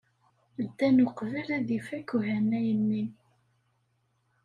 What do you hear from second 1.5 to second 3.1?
ad ifak uhanay-nni.